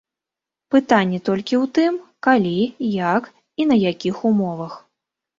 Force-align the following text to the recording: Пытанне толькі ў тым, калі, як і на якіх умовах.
Пытанне 0.75 1.17
толькі 1.27 1.55
ў 1.57 1.65
тым, 1.77 1.99
калі, 2.27 2.55
як 3.15 3.23
і 3.65 3.67
на 3.73 3.77
якіх 3.91 4.15
умовах. 4.31 4.73